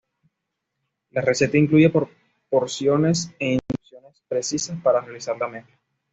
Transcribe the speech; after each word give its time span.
La 1.11 1.21
receta 1.21 1.59
incluye 1.59 1.91
proporciones 1.91 3.35
e 3.37 3.51
instrucciones 3.53 4.23
precisas 4.27 4.81
para 4.81 5.01
realizar 5.01 5.37
la 5.37 5.47
mezcla. 5.47 5.79